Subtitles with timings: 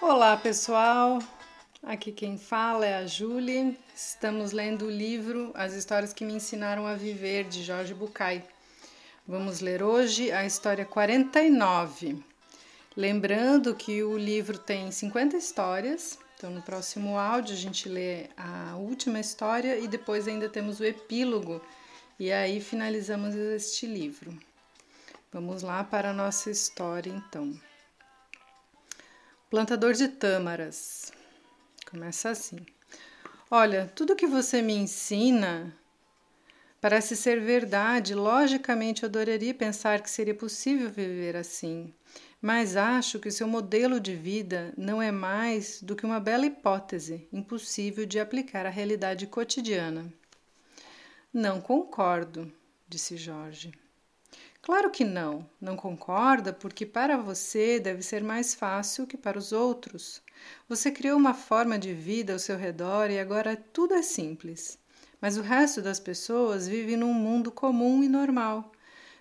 [0.00, 1.18] Olá, pessoal.
[1.82, 3.78] Aqui quem fala é a Julie.
[3.94, 8.42] Estamos lendo o livro As Histórias que Me Ensinaram a Viver, de Jorge Bucay.
[9.28, 12.24] Vamos ler hoje a história 49.
[12.96, 18.76] Lembrando que o livro tem 50 histórias, então no próximo áudio a gente lê a
[18.76, 21.60] última história e depois ainda temos o epílogo,
[22.18, 24.34] e aí finalizamos este livro.
[25.32, 27.58] Vamos lá para a nossa história então.
[29.50, 31.12] Plantador de tâmaras.
[31.90, 32.64] Começa assim.
[33.50, 35.72] Olha, tudo que você me ensina
[36.80, 38.14] parece ser verdade.
[38.14, 41.92] Logicamente, eu adoraria pensar que seria possível viver assim.
[42.40, 47.28] Mas acho que seu modelo de vida não é mais do que uma bela hipótese,
[47.32, 50.12] impossível de aplicar à realidade cotidiana.
[51.32, 52.52] Não concordo,
[52.88, 53.72] disse Jorge.
[54.66, 59.52] Claro que não, não concorda porque para você deve ser mais fácil que para os
[59.52, 60.20] outros.
[60.68, 64.76] Você criou uma forma de vida ao seu redor e agora tudo é simples.
[65.20, 68.72] Mas o resto das pessoas vive num mundo comum e normal.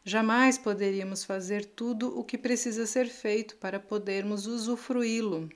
[0.04, 5.48] Jamais poderíamos fazer tudo o que precisa ser feito para podermos usufruí-lo.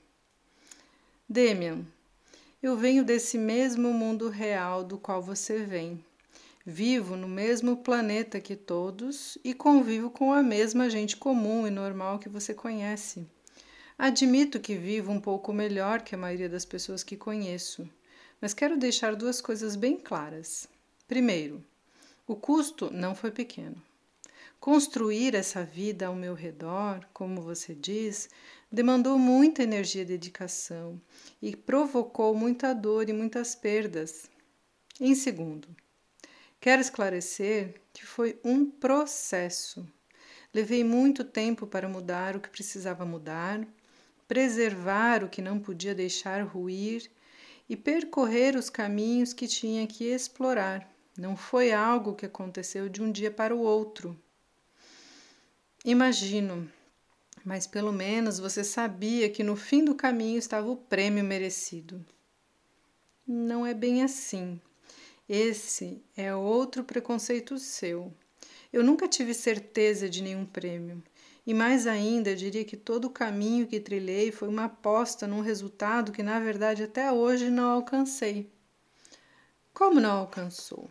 [1.28, 1.84] Demian,
[2.62, 6.06] eu venho desse mesmo mundo real do qual você vem.
[6.66, 12.20] Vivo no mesmo planeta que todos e convivo com a mesma gente comum e normal
[12.20, 13.26] que você conhece.
[13.98, 17.90] Admito que vivo um pouco melhor que a maioria das pessoas que conheço,
[18.42, 20.68] mas quero deixar duas coisas bem claras.
[21.08, 21.64] Primeiro,
[22.28, 23.82] o custo não foi pequeno.
[24.60, 28.30] Construir essa vida ao meu redor, como você diz,
[28.70, 31.02] demandou muita energia e dedicação
[31.42, 34.30] e provocou muita dor e muitas perdas.
[35.00, 35.68] Em segundo,
[36.62, 39.88] Quero esclarecer que foi um processo.
[40.54, 43.66] Levei muito tempo para mudar o que precisava mudar,
[44.28, 47.10] preservar o que não podia deixar ruir
[47.70, 50.92] e percorrer os caminhos que tinha que explorar.
[51.18, 54.20] Não foi algo que aconteceu de um dia para o outro.
[55.86, 56.70] Imagino,
[57.46, 62.06] mas pelo menos você sabia que no fim do caminho estava o prêmio merecido.
[63.26, 64.60] Não é bem assim,
[65.30, 68.12] esse é outro preconceito seu.
[68.74, 71.04] Eu nunca tive certeza de nenhum prêmio.
[71.46, 76.12] E mais ainda, diria que todo o caminho que trilhei foi uma aposta num resultado
[76.12, 78.50] que, na verdade, até hoje não alcancei.
[79.72, 80.90] Como não alcançou?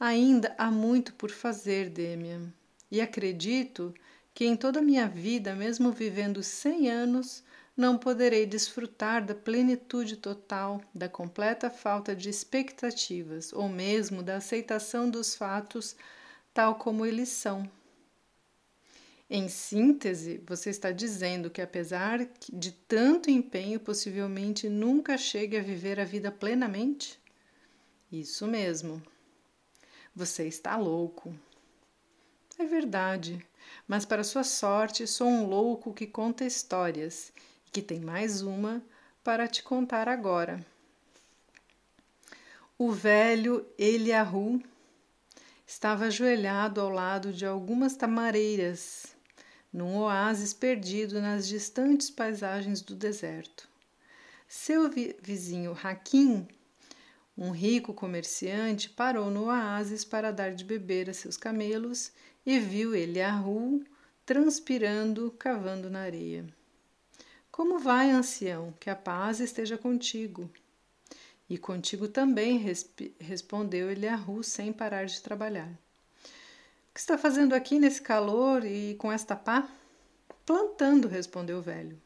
[0.00, 2.52] Ainda há muito por fazer, Demian.
[2.90, 3.94] E acredito
[4.34, 7.44] que em toda a minha vida, mesmo vivendo cem anos,
[7.76, 15.08] não poderei desfrutar da plenitude total, da completa falta de expectativas, ou mesmo da aceitação
[15.08, 15.96] dos fatos
[16.52, 17.68] tal como eles são.
[19.28, 25.98] Em síntese, você está dizendo que, apesar de tanto empenho, possivelmente nunca chegue a viver
[25.98, 27.18] a vida plenamente?
[28.10, 29.02] Isso mesmo.
[30.14, 31.34] Você está louco.
[32.58, 33.42] É verdade,
[33.88, 37.32] mas para sua sorte, sou um louco que conta histórias
[37.72, 38.84] que tem mais uma
[39.24, 40.64] para te contar agora.
[42.78, 44.62] O velho Eliahu
[45.66, 49.16] estava ajoelhado ao lado de algumas tamareiras,
[49.72, 53.66] num oásis perdido nas distantes paisagens do deserto.
[54.46, 56.46] Seu vi vizinho Hakim,
[57.38, 62.12] um rico comerciante, parou no oásis para dar de beber a seus camelos
[62.44, 63.82] e viu Eliahu
[64.26, 66.44] transpirando, cavando na areia.
[67.52, 68.72] Como vai, ancião?
[68.80, 70.50] Que a paz esteja contigo.
[71.50, 72.56] E contigo também,
[73.20, 75.68] respondeu Eliahu sem parar de trabalhar.
[75.68, 79.68] O que está fazendo aqui nesse calor e com esta pá?
[80.46, 82.00] Plantando, respondeu o velho.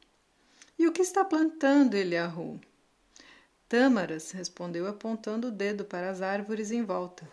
[0.77, 2.61] E o que está plantando, Eliahu?
[3.69, 7.27] Tâmaras, respondeu apontando o dedo para as árvores em volta.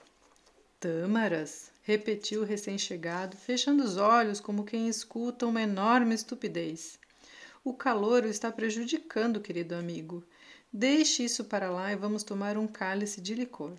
[0.80, 7.02] Tâmaras, repetiu o recém-chegado, fechando os olhos como quem escuta uma enorme estupidez.
[7.64, 10.24] O calor o está prejudicando, querido amigo.
[10.72, 13.78] Deixe isso para lá e vamos tomar um cálice de licor.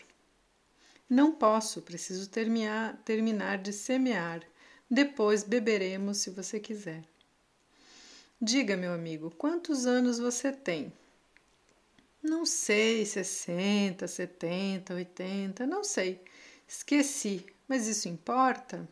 [1.09, 4.43] Não posso, preciso terminar, terminar de semear.
[4.91, 7.05] Depois beberemos se você quiser.
[8.41, 10.93] Diga, meu amigo, quantos anos você tem?
[12.23, 16.23] Não sei, 60, 70, 80, não sei.
[16.67, 18.89] Esqueci, mas isso importa?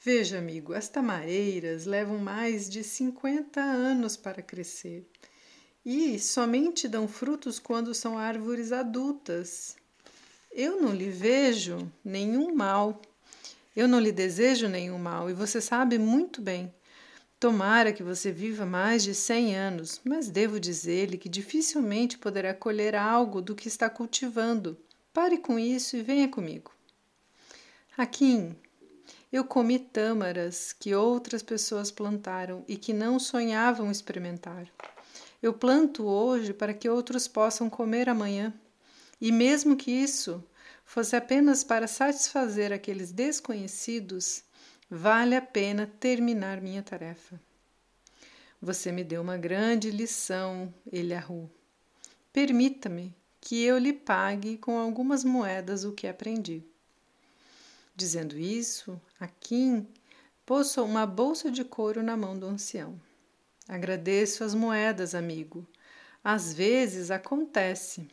[0.00, 5.04] Veja, amigo, as tamareiras levam mais de 50 anos para crescer
[5.84, 9.76] e somente dão frutos quando são árvores adultas.
[10.52, 13.02] Eu não lhe vejo nenhum mal.
[13.74, 16.72] Eu não lhe desejo nenhum mal e você sabe muito bem.
[17.40, 22.94] Tomara que você viva mais de cem anos, mas devo dizer-lhe que dificilmente poderá colher
[22.94, 24.76] algo do que está cultivando.
[25.12, 26.70] Pare com isso e venha comigo.
[27.96, 28.54] Hakim,
[29.32, 34.66] eu comi tâmaras que outras pessoas plantaram e que não sonhavam experimentar.
[35.42, 38.52] Eu planto hoje para que outros possam comer amanhã.
[39.20, 40.42] E mesmo que isso
[40.84, 44.42] fosse apenas para satisfazer aqueles desconhecidos,
[44.90, 47.38] vale a pena terminar minha tarefa.
[48.60, 51.48] Você me deu uma grande lição, Eliahu.
[52.32, 56.64] Permita-me que eu lhe pague com algumas moedas o que aprendi.
[57.98, 59.84] Dizendo isso, Akin
[60.46, 62.96] pôs uma bolsa de couro na mão do ancião.
[63.66, 65.66] Agradeço as moedas, amigo.
[66.22, 68.06] Às vezes acontece.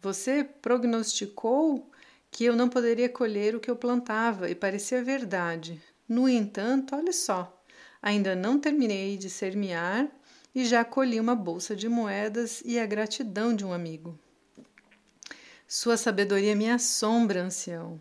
[0.00, 1.90] Você prognosticou
[2.30, 5.82] que eu não poderia colher o que eu plantava e parecia verdade.
[6.08, 7.60] No entanto, olha só,
[8.00, 10.08] ainda não terminei de semear
[10.54, 14.16] e já colhi uma bolsa de moedas e a gratidão de um amigo.
[15.66, 18.00] Sua sabedoria me assombra, ancião.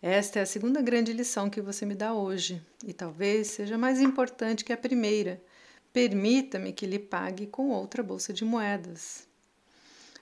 [0.00, 4.00] Esta é a segunda grande lição que você me dá hoje, e talvez seja mais
[4.00, 5.42] importante que a primeira.
[5.92, 9.26] Permita-me que lhe pague com outra bolsa de moedas.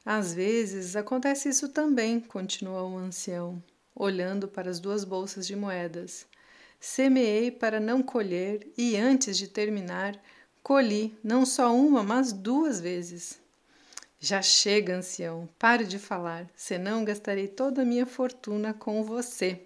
[0.03, 3.63] Às vezes acontece isso também, continuou o ancião,
[3.95, 6.27] olhando para as duas bolsas de moedas.
[6.81, 10.19] Semeei para não colher e antes de terminar,
[10.63, 13.39] colhi não só uma, mas duas vezes.
[14.27, 19.63] Já chega, ancião, pare de falar, senão gastarei toda a minha fortuna com você.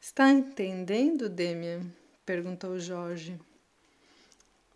[0.00, 1.82] Está entendendo, Demian?
[2.24, 3.38] perguntou Jorge.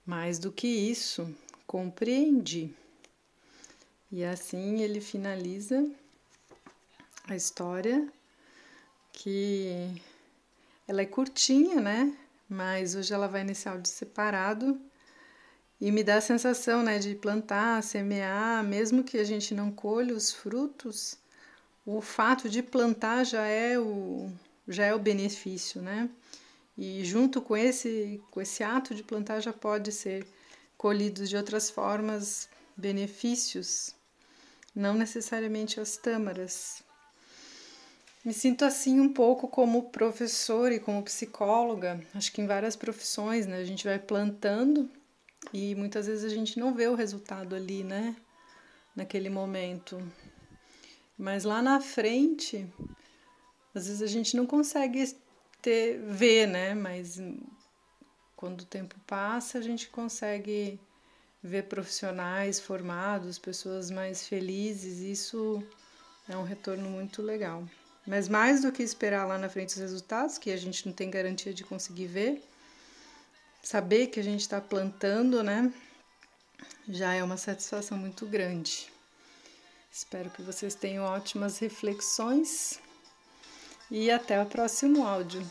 [0.05, 1.35] Mais do que isso,
[1.67, 2.70] compreendi.
[4.12, 5.91] E assim ele finaliza
[7.26, 8.06] a história,
[9.14, 9.99] que
[10.87, 12.14] ela é curtinha, né?
[12.47, 14.79] Mas hoje ela vai nesse áudio separado
[15.80, 20.12] e me dá a sensação, né, de plantar, semear, mesmo que a gente não colhe
[20.12, 21.16] os frutos,
[21.86, 24.30] o fato de plantar já é o
[24.66, 26.10] já é o benefício, né?
[26.76, 30.26] E junto com esse com esse ato de plantar já pode ser
[30.76, 33.94] colhidos de outras formas benefícios
[34.78, 36.82] não necessariamente as tâmaras.
[38.25, 43.46] Me sinto assim um pouco como professor e como psicóloga, acho que em várias profissões,
[43.46, 43.56] né?
[43.58, 44.88] A gente vai plantando
[45.53, 48.17] e muitas vezes a gente não vê o resultado ali, né?
[48.95, 50.00] Naquele momento.
[51.17, 52.67] Mas lá na frente,
[53.75, 55.17] às vezes a gente não consegue
[55.62, 56.75] ter, ver, né?
[56.75, 57.21] Mas
[58.37, 60.79] quando o tempo passa, a gente consegue
[61.43, 65.62] ver profissionais formados, pessoas mais felizes, isso
[66.29, 67.67] é um retorno muito legal.
[68.06, 71.11] Mas mais do que esperar lá na frente os resultados, que a gente não tem
[71.11, 72.43] garantia de conseguir ver,
[73.62, 75.72] saber que a gente está plantando, né,
[76.88, 78.90] já é uma satisfação muito grande.
[79.90, 82.81] Espero que vocês tenham ótimas reflexões
[83.90, 85.44] e até o próximo áudio.